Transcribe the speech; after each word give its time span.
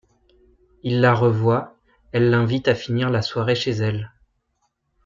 Il 0.81 0.99
la 0.99 1.13
revoit, 1.13 1.77
elle 2.11 2.31
l'invite 2.31 2.67
à 2.67 2.73
finir 2.73 3.11
la 3.11 3.21
soirée 3.21 3.53
chez 3.53 3.69
elle. 3.73 4.11